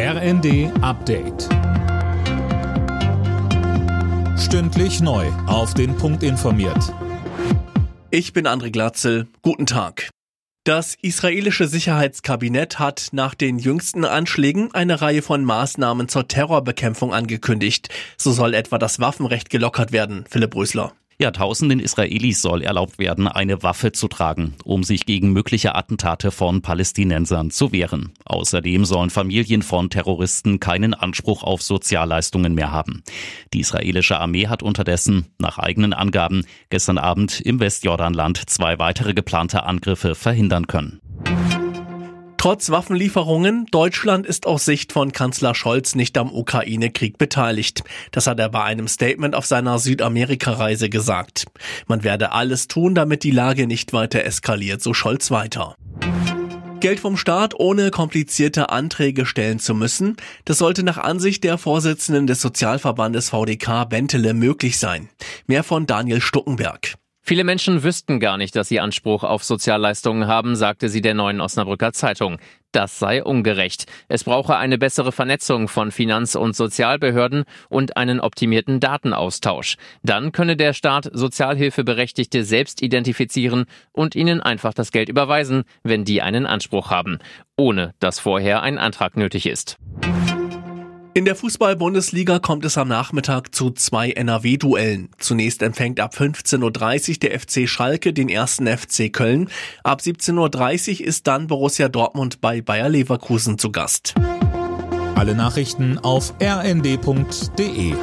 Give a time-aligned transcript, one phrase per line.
[0.00, 1.48] RND Update.
[4.38, 5.26] Stündlich neu.
[5.48, 6.94] Auf den Punkt informiert.
[8.12, 9.26] Ich bin André Glatzel.
[9.42, 10.10] Guten Tag.
[10.62, 17.88] Das israelische Sicherheitskabinett hat nach den jüngsten Anschlägen eine Reihe von Maßnahmen zur Terrorbekämpfung angekündigt.
[18.16, 20.26] So soll etwa das Waffenrecht gelockert werden.
[20.30, 20.92] Philipp Rösler.
[21.20, 26.30] Ja, tausenden Israelis soll erlaubt werden, eine Waffe zu tragen, um sich gegen mögliche Attentate
[26.30, 28.12] von Palästinensern zu wehren.
[28.24, 33.02] Außerdem sollen Familien von Terroristen keinen Anspruch auf Sozialleistungen mehr haben.
[33.52, 39.64] Die israelische Armee hat unterdessen, nach eigenen Angaben, gestern Abend im Westjordanland zwei weitere geplante
[39.64, 41.00] Angriffe verhindern können.
[42.38, 47.82] Trotz Waffenlieferungen, Deutschland ist aus Sicht von Kanzler Scholz nicht am Ukraine-Krieg beteiligt.
[48.12, 51.46] Das hat er bei einem Statement auf seiner Südamerika-Reise gesagt.
[51.88, 55.74] Man werde alles tun, damit die Lage nicht weiter eskaliert, so Scholz weiter.
[56.78, 62.28] Geld vom Staat ohne komplizierte Anträge stellen zu müssen, das sollte nach Ansicht der Vorsitzenden
[62.28, 65.08] des Sozialverbandes VDK Bentele möglich sein.
[65.48, 66.94] Mehr von Daniel Stuckenberg.
[67.28, 71.42] Viele Menschen wüssten gar nicht, dass sie Anspruch auf Sozialleistungen haben, sagte sie der neuen
[71.42, 72.38] Osnabrücker Zeitung.
[72.72, 73.84] Das sei ungerecht.
[74.08, 79.76] Es brauche eine bessere Vernetzung von Finanz- und Sozialbehörden und einen optimierten Datenaustausch.
[80.02, 86.22] Dann könne der Staat Sozialhilfeberechtigte selbst identifizieren und ihnen einfach das Geld überweisen, wenn die
[86.22, 87.18] einen Anspruch haben,
[87.58, 89.76] ohne dass vorher ein Antrag nötig ist.
[91.18, 95.08] In der Fußball-Bundesliga kommt es am Nachmittag zu zwei NRW-Duellen.
[95.18, 99.50] Zunächst empfängt ab 15.30 Uhr der FC Schalke den ersten FC Köln.
[99.82, 104.14] Ab 17.30 Uhr ist dann Borussia Dortmund bei Bayer Leverkusen zu Gast.
[105.16, 107.94] Alle Nachrichten auf rnd.de